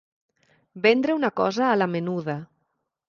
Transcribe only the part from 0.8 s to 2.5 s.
Vendre una cosa a la menuda.